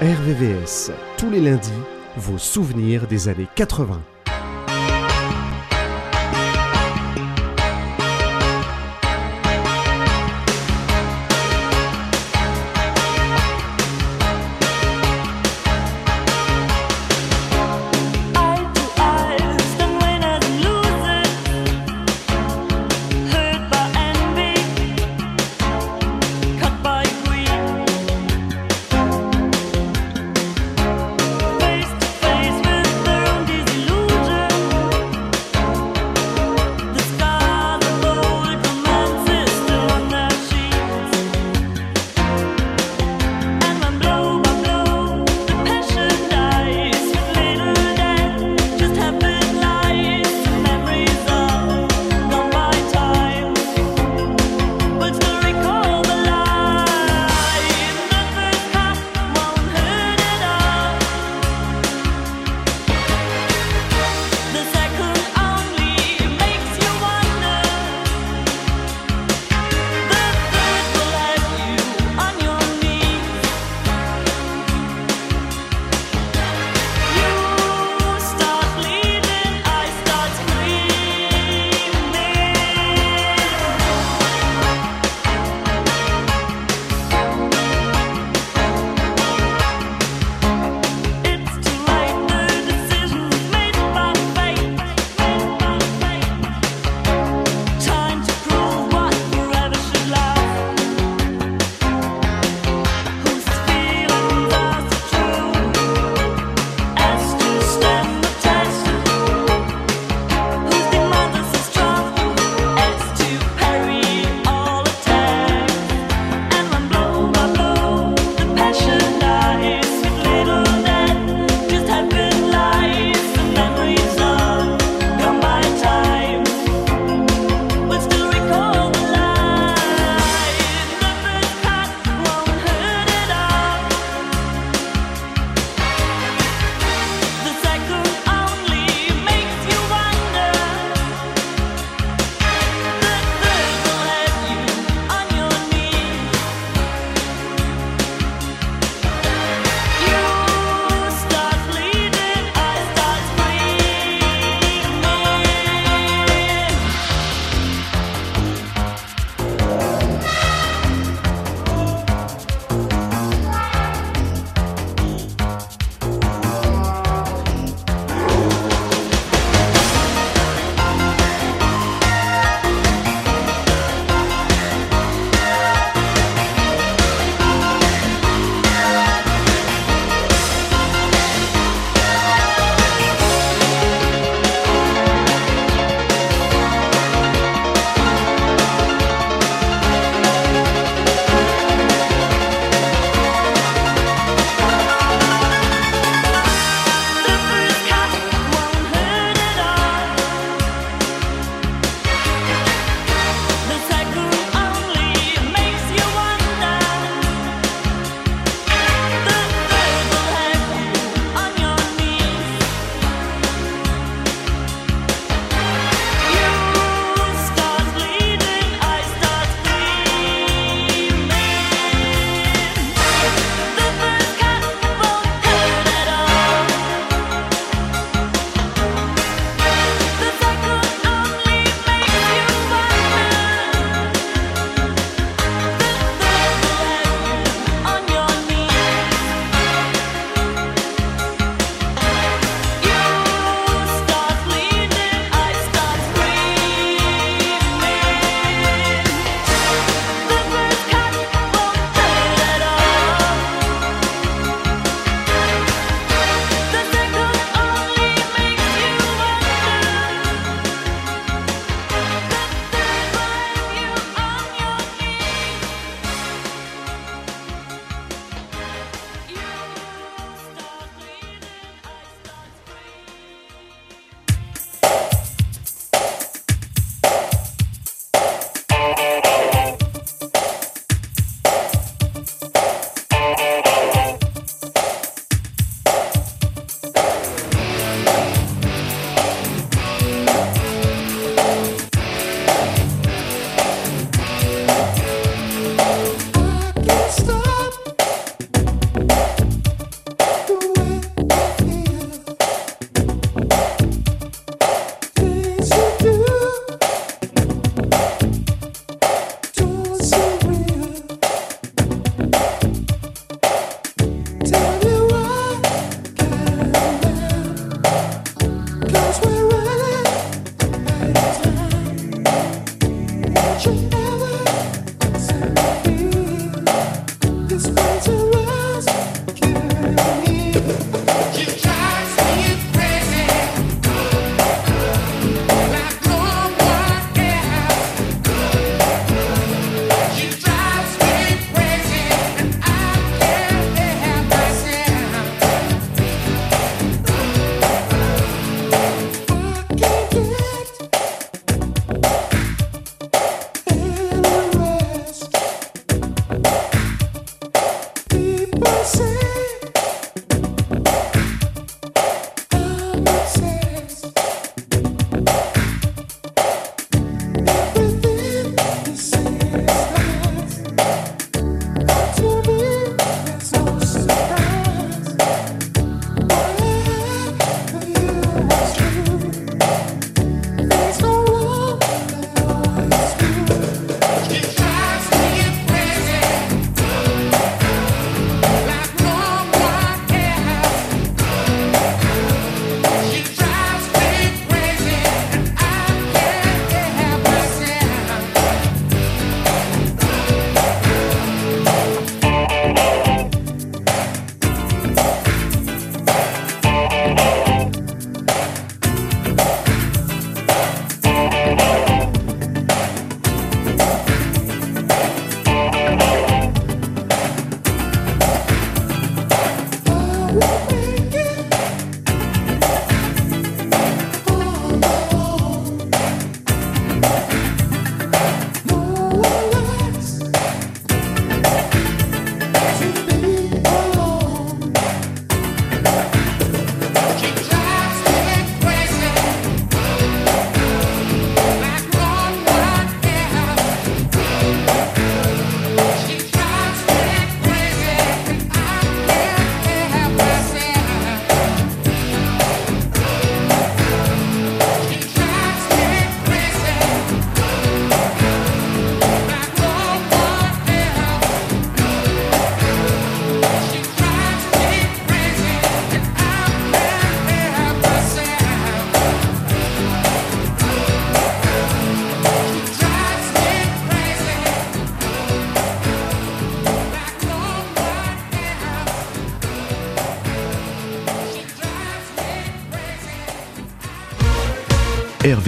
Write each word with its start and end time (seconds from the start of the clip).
RVVS. 0.00 0.92
Tous 1.16 1.28
les 1.28 1.40
lundis, 1.40 1.72
vos 2.16 2.38
souvenirs 2.38 3.08
des 3.08 3.26
années 3.26 3.48
80. 3.56 4.00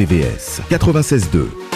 RVVS 0.01 0.61
96.2. 0.71 1.70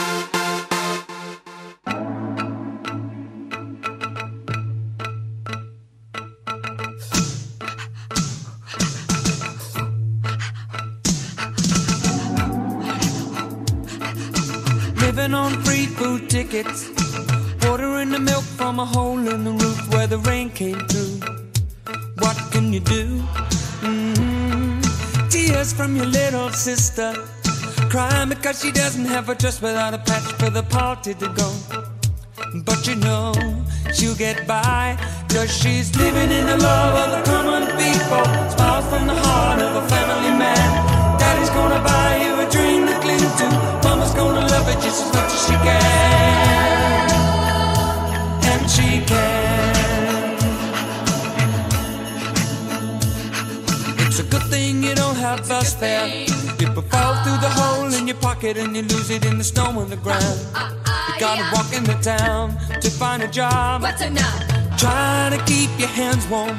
a 29.28 29.34
dress 29.34 29.60
without 29.62 29.94
a 29.94 29.98
patch 29.98 30.32
for 30.34 30.50
the 30.50 30.62
party 30.62 31.14
to 31.14 31.28
go. 31.28 31.52
But 32.64 32.86
you 32.86 32.96
know 32.96 33.32
she'll 33.92 34.14
get 34.14 34.46
by 34.46 34.96
Cause 35.34 35.50
she's 35.50 35.94
living 35.96 36.30
in 36.30 36.46
the 36.46 36.56
love 36.58 37.03
thing 54.54 54.82
you 54.84 54.94
don't 54.94 55.16
have 55.16 55.40
bus 55.48 55.74
fare 55.74 56.06
People 56.62 56.84
fall 56.92 57.14
through 57.22 57.40
the 57.46 57.52
hole 57.58 57.92
in 57.98 58.06
your 58.06 58.20
pocket 58.28 58.56
And 58.56 58.70
you 58.76 58.82
lose 58.82 59.10
it 59.10 59.24
in 59.24 59.36
the 59.38 59.44
snow 59.52 59.68
on 59.80 59.88
the 59.94 60.00
ground 60.06 60.38
You 61.08 61.14
gotta 61.18 61.44
walk 61.54 61.70
in 61.78 61.84
the 61.92 61.98
town 62.14 62.44
to 62.82 62.88
find 62.90 63.20
a 63.22 63.30
job 63.40 63.82
What's 63.82 64.02
enough? 64.02 64.40
Try 64.78 65.30
to 65.34 65.40
keep 65.44 65.70
your 65.78 65.92
hands 66.00 66.26
warm. 66.28 66.56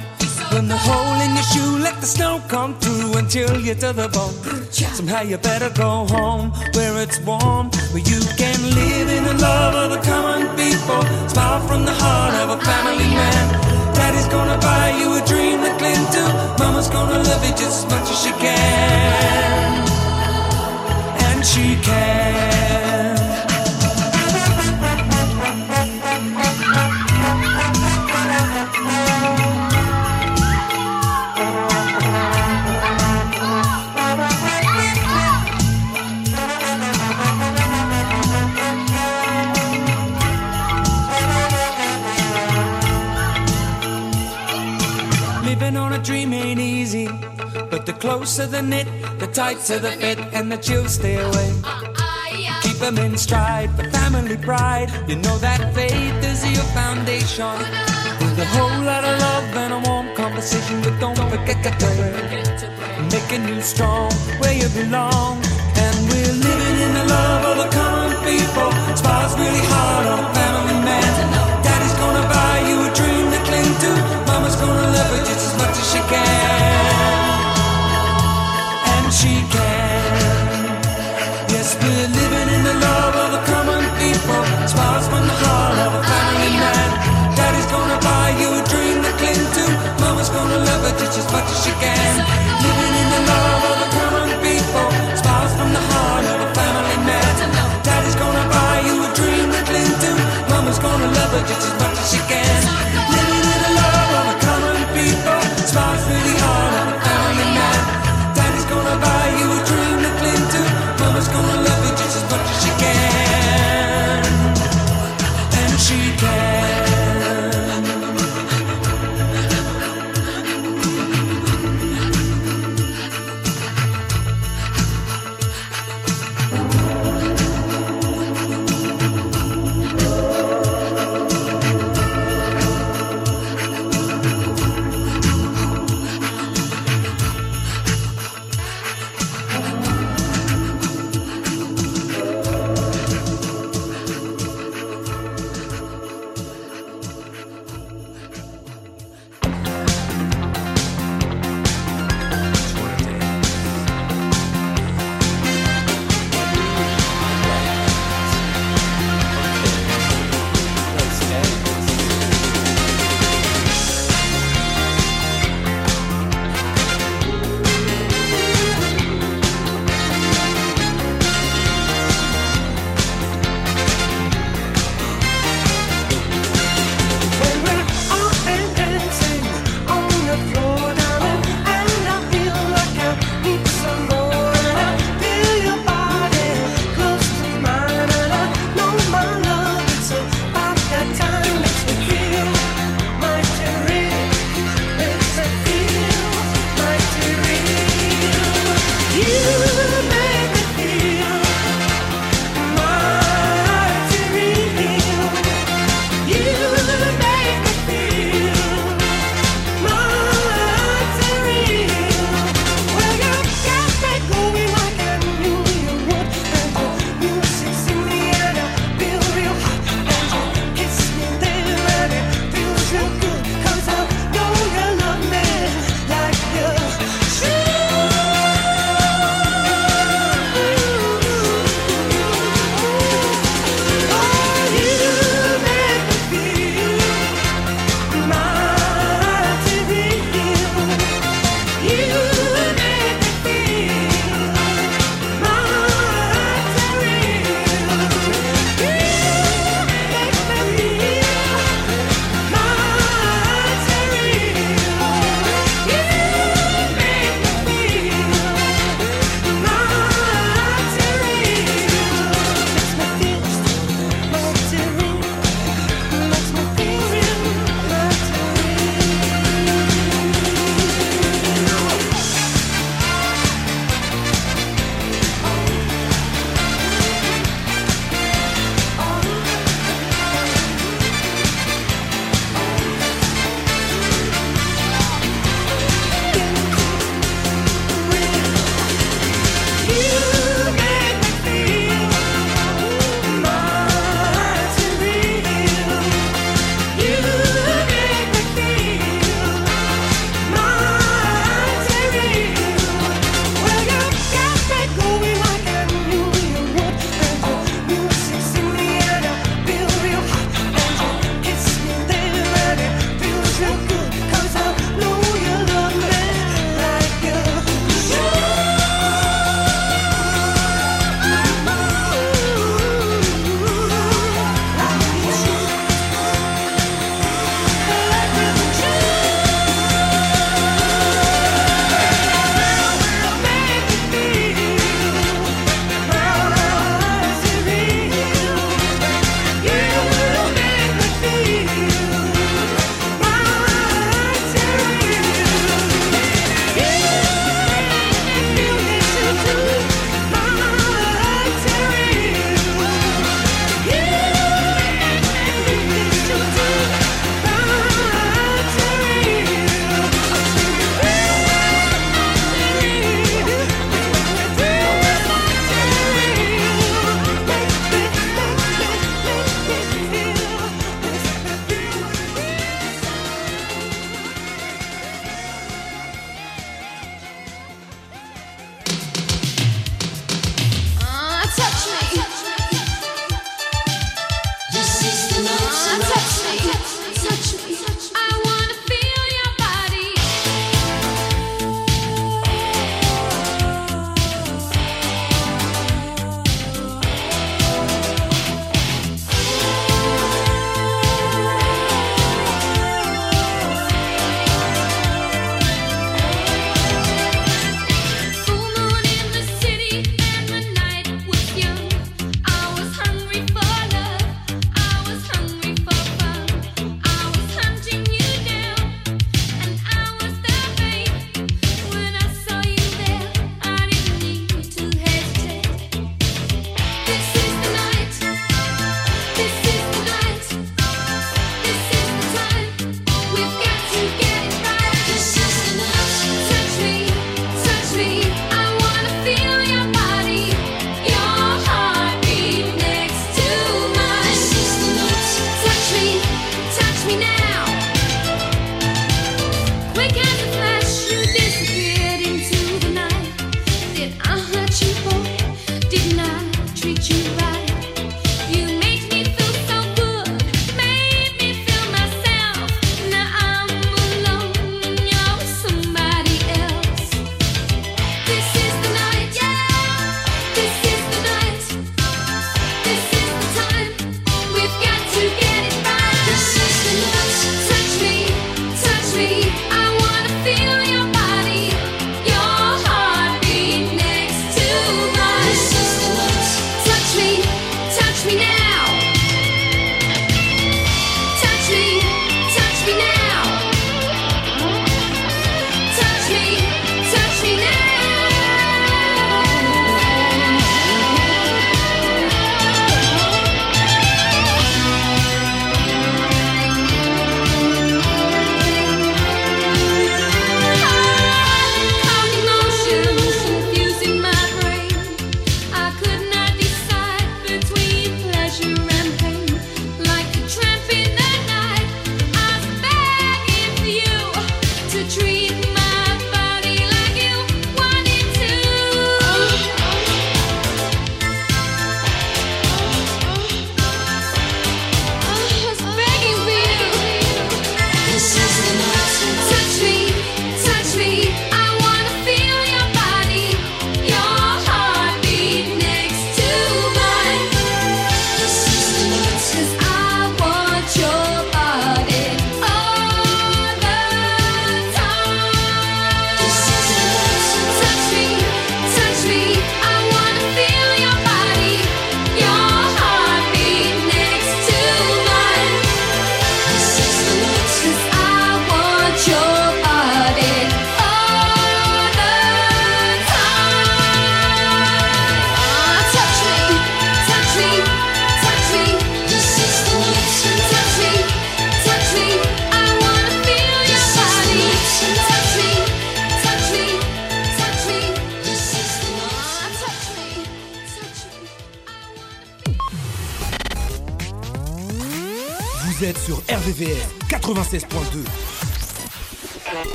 When 0.54 0.68
the 0.68 0.78
hole 0.88 1.18
in 1.26 1.32
your 1.38 1.48
shoe, 1.52 1.84
let 1.88 2.00
the 2.00 2.08
snow 2.08 2.42
come 2.48 2.72
through 2.80 3.18
until 3.18 3.60
you're 3.60 3.82
to 3.84 3.92
the 4.02 4.08
bone. 4.16 4.36
Somehow 4.72 5.22
you 5.22 5.38
better 5.38 5.70
go 5.70 5.92
home 6.16 6.52
where 6.76 6.96
it's 7.04 7.20
warm, 7.20 7.70
where 7.92 8.06
you 8.12 8.22
can 8.42 8.60
live 8.80 9.10
in 9.18 9.24
the 9.30 9.38
love 9.48 9.76
of 9.84 9.88
the 9.96 10.02
common 10.10 10.48
people. 10.56 11.02
Smile 11.28 11.62
from 11.68 11.86
the 11.86 11.96
heart 12.04 12.34
of 12.42 12.48
a 12.58 12.60
family 12.64 13.10
man. 13.20 13.75
Daddy's 13.98 14.28
gonna 14.28 14.58
buy 14.58 14.90
you 15.00 15.08
a 15.20 15.22
dream 15.26 15.62
to 15.64 15.72
cling 15.80 16.06
to. 16.16 16.24
Mama's 16.60 16.90
gonna 16.90 17.20
love 17.24 17.44
you 17.46 17.52
just 17.52 17.86
as 17.86 17.92
much 17.92 18.08
as 18.14 18.18
she 18.24 18.32
can. 18.44 19.88
And 21.28 21.46
she 21.46 21.76
can. 21.82 22.85
Ain't 46.56 46.62
easy, 46.62 47.08
but 47.70 47.86
the 47.86 47.94
closer 47.94 48.46
the 48.46 48.62
knit, 48.62 48.88
the 49.20 49.28
tighter 49.28 49.80
the 49.80 49.92
fit, 49.92 50.20
and 50.34 50.52
the 50.52 50.58
chills 50.58 50.94
stay 50.96 51.16
away. 51.16 51.52
Keep 52.62 52.78
them 52.78 52.98
in 52.98 53.18
stride 53.18 53.70
for 53.76 53.90
family 53.92 54.38
pride. 54.38 54.90
You 55.08 55.16
know 55.18 55.38
that 55.40 55.74
faith 55.74 56.24
is 56.24 56.44
your 56.56 56.68
foundation. 56.80 57.58
With 58.20 58.40
a 58.40 58.48
whole 58.56 58.80
lot 58.84 59.04
of 59.04 59.20
love 59.20 59.48
and 59.64 59.74
a 59.74 59.90
warm 59.90 60.16
conversation, 60.16 60.82
but 60.82 60.98
don't 61.00 61.18
forget 61.18 61.62
to 61.64 61.72
pray. 61.84 62.14
Making 63.12 63.48
you 63.50 63.62
strong 63.62 64.12
where 64.40 64.54
you 64.54 64.70
belong. 64.70 65.44
And 65.84 65.96
we're 66.10 66.36
living 66.48 66.78
in 66.86 66.92
the 67.00 67.06
love 67.16 67.44
of 67.52 67.56
the 67.64 67.70
common 67.76 68.16
people. 68.24 68.70
Smiles 68.96 69.36
really 69.36 69.66
hard 69.74 70.06
on 70.08 70.20
a 70.24 70.30
family 70.34 70.80
man. 70.88 71.12
Daddy's 71.64 71.96
gonna 72.00 72.26
buy 72.32 72.56
you 72.70 72.78
a 72.88 72.90
dream 73.00 73.26
to 73.34 73.40
cling 73.48 73.74
to. 73.84 73.92
Mama's 74.32 74.56
gonna 74.56 74.88
love 74.96 75.12
her 75.16 75.24
just 75.30 75.44
as 75.50 75.54
much 75.60 75.76
as 75.76 75.88
she 75.92 76.00
can. 76.14 76.45
As 91.84 92.25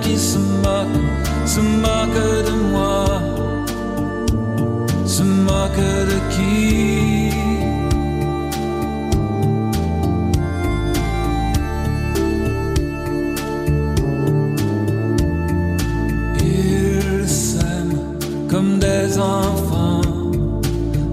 qui 0.00 0.16
se 0.18 0.38
moque, 0.38 0.98
se 1.46 1.60
moque 1.60 2.22
de 2.46 2.54
moi, 2.72 3.04
se 5.06 5.22
moque 5.22 5.84
de 6.10 6.18
qui? 6.32 7.30
Ils 16.44 17.28
s'aiment 17.28 18.00
comme 18.50 18.78
des 18.78 19.18
enfants, 19.18 20.00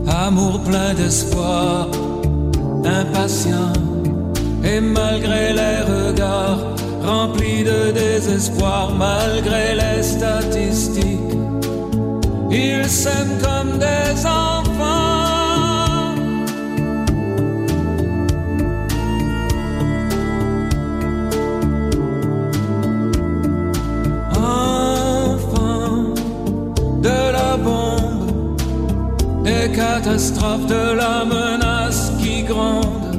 amour 0.08 0.62
plein 0.62 0.94
d'espoir, 0.94 1.88
impatient, 2.84 3.74
et 4.64 4.80
malgré 4.80 5.54
les 5.54 5.82
regards, 5.94 6.71
rempli 7.04 7.64
de 7.64 7.92
désespoir 7.92 8.92
malgré 8.98 9.76
les 9.76 10.04
statistiques. 10.04 11.20
Ils 12.50 12.90
s'aiment 12.90 13.38
comme 13.42 13.78
des 13.78 14.26
enfants. 14.26 14.92
Enfants 24.36 26.14
de 27.02 27.32
la 27.38 27.58
bombe, 27.58 28.64
des 29.44 29.72
catastrophes, 29.72 30.68
de 30.68 30.96
la 30.96 31.26
menace 31.26 32.12
qui 32.22 32.44
gronde. 32.44 33.18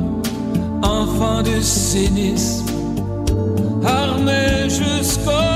Enfants 0.82 1.42
du 1.42 1.62
cynisme 1.62 2.61
tourner 4.22 4.68
jusqu'au 4.68 5.51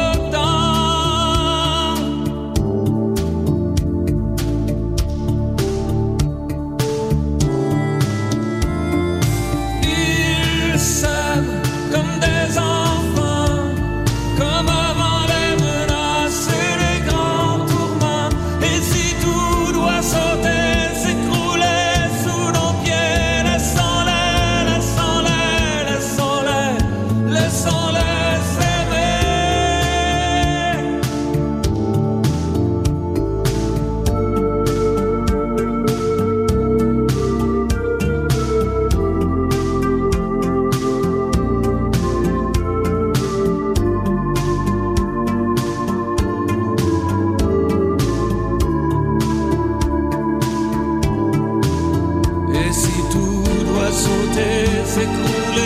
se 54.96 55.04
coule 55.04 55.65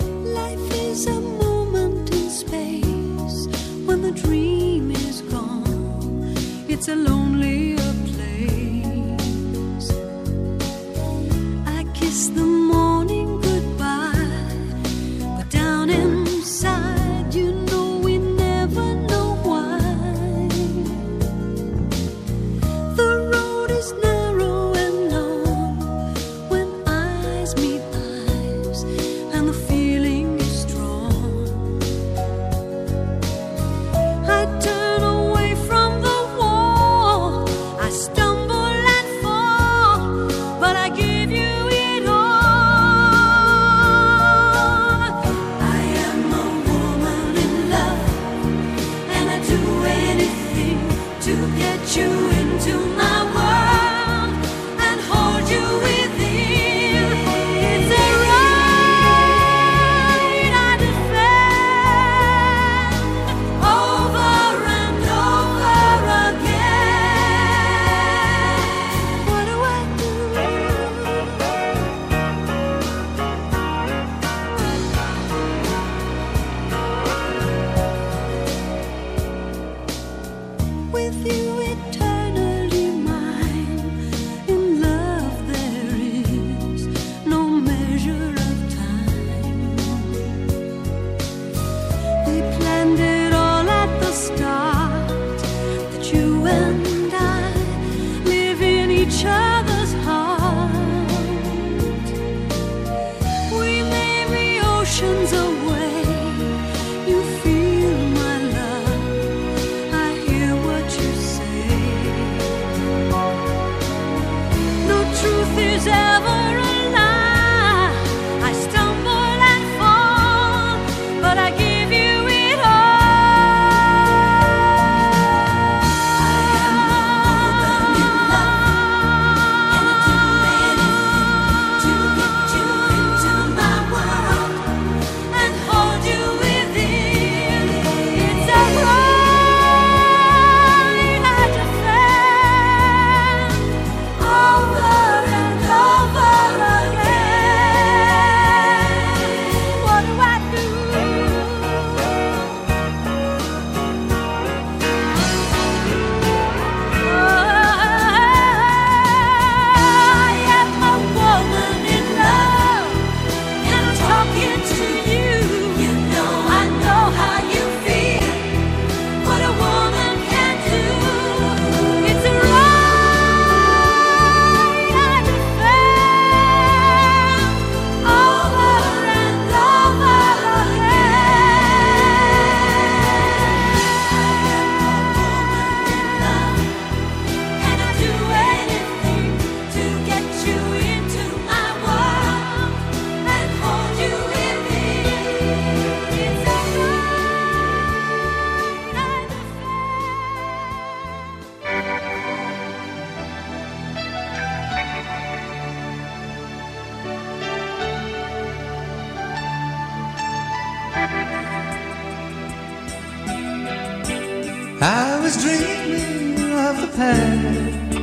I 214.83 215.19
was 215.21 215.37
dreaming 215.37 216.39
of 216.41 216.81
the 216.81 216.87
past 216.97 217.95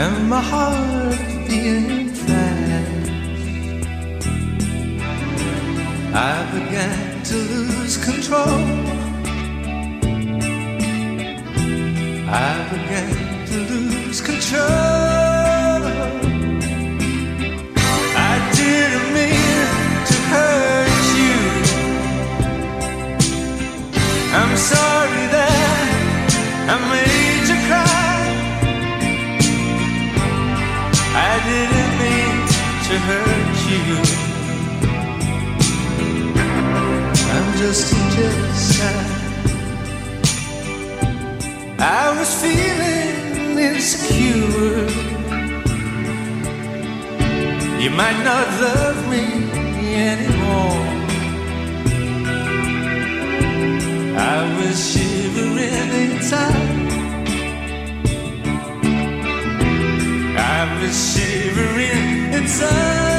and 0.00 0.28
my 0.28 0.40
heart 0.40 1.18
being 1.48 2.10
fast. 2.10 3.10
I 6.14 6.48
began 6.52 7.22
to 7.24 7.34
lose 7.34 7.96
control. 7.96 8.62
I 12.30 12.54
began 12.70 13.46
to 13.48 13.56
lose 13.72 14.20
control. 14.20 14.62
I 18.16 18.34
didn't 18.54 19.14
mean 19.14 20.06
to 20.06 20.16
hurt. 20.30 20.73
I'm 24.36 24.56
sorry 24.56 25.26
that 25.36 25.86
I 26.72 26.76
made 26.90 27.46
you 27.50 27.58
cry. 27.68 28.18
I 31.14 31.34
didn't 31.50 31.92
mean 32.02 32.36
to 32.86 32.94
hurt 33.08 33.56
you. 33.70 33.82
I'm 37.34 37.48
just 37.62 37.92
a 37.92 38.02
jealous 38.16 38.64
I 41.78 42.04
was 42.18 42.30
feeling 42.42 43.58
insecure. 43.58 44.88
You 47.80 47.90
might 47.90 48.20
not 48.24 48.46
love 48.60 48.98
me 49.08 49.24
anymore. 49.94 50.93
inside. 56.24 56.54
I'm 60.38 60.92
shivering 60.92 62.32
inside. 62.32 63.13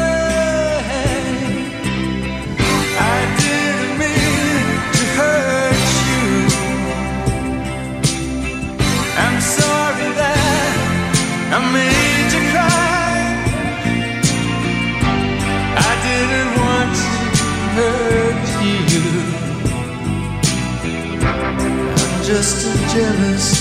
jealous. 22.95 23.54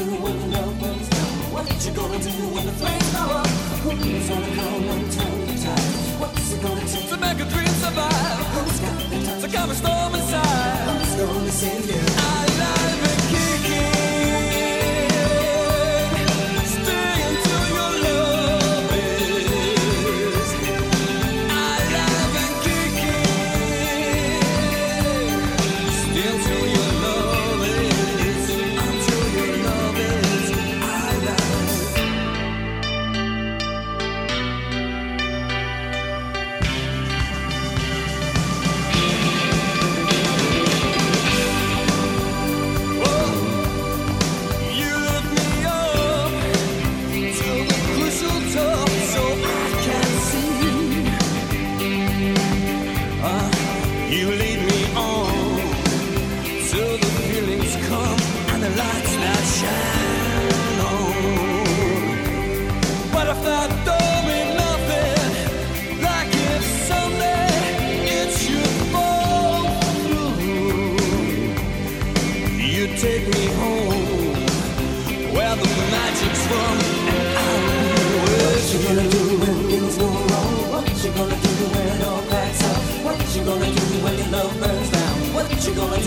What 0.00 1.84
you 1.84 1.92
gonna 1.92 2.18
do 2.18 2.30
when 2.30 2.64
the 2.64 2.72
flames 2.72 3.12
go 3.12 3.20
up? 3.20 3.46
Who's 3.84 4.28
gonna 4.30 4.46
come 4.56 4.84
and 4.88 5.12
turn 5.12 5.46
the 5.46 5.52
tide? 5.60 6.20
What's 6.20 6.52
it 6.54 6.62
gonna 6.62 6.80
take 6.86 7.08
to 7.10 7.16
make 7.18 7.38
a 7.38 7.44
dream 7.44 7.68
survive? 7.84 8.46
Who's 8.56 8.80
got 8.80 8.98
the 8.98 9.16
to? 9.16 9.40
Who's 10.88 11.16
gonna 11.16 11.50
save 11.50 11.86
you? 11.86 12.00
I 12.16 13.09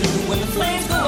do 0.02 0.08
when 0.28 0.40
the 0.40 0.46
flames 0.46 0.86
go 0.88 1.03